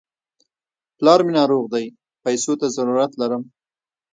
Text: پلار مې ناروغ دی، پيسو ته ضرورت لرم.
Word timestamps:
پلار 0.97 1.19
مې 1.25 1.31
ناروغ 1.39 1.63
دی، 1.73 1.85
پيسو 2.23 2.53
ته 2.59 2.67
ضرورت 2.75 3.11
لرم. 3.21 3.43